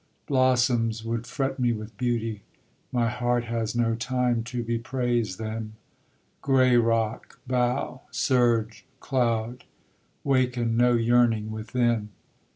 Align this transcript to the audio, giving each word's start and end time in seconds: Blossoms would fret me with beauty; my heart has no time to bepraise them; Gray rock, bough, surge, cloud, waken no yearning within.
Blossoms 0.25 1.05
would 1.05 1.27
fret 1.27 1.59
me 1.59 1.71
with 1.73 1.95
beauty; 1.95 2.41
my 2.91 3.07
heart 3.07 3.43
has 3.43 3.75
no 3.75 3.93
time 3.93 4.41
to 4.45 4.63
bepraise 4.63 5.37
them; 5.37 5.73
Gray 6.41 6.75
rock, 6.75 7.39
bough, 7.45 8.01
surge, 8.09 8.87
cloud, 8.99 9.63
waken 10.23 10.75
no 10.75 10.93
yearning 10.95 11.51
within. 11.51 12.09